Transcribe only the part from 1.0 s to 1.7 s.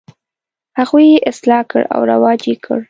یې اصلاح